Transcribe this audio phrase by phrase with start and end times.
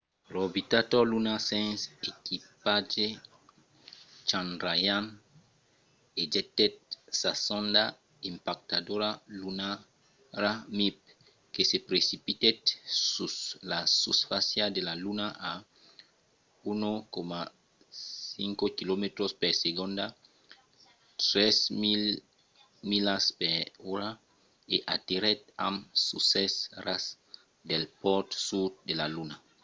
[0.33, 3.07] l’orbitador lunar sens equipatge
[4.29, 5.09] chandrayaan-1
[6.23, 6.75] ejectèt
[7.19, 7.83] sa sonda
[8.31, 9.09] impactadora
[9.39, 10.97] lunara mip
[11.53, 12.61] que se precipitèt
[13.13, 13.35] sus
[13.71, 15.53] la susfàcia de la luna a
[16.71, 20.05] 1,5 quilomètres per segonda
[21.29, 23.57] 3 000 milas per
[23.93, 24.09] ora
[24.73, 25.77] e aterrèt amb
[26.09, 27.05] succès a ras
[27.69, 29.37] del pòl sud de la luna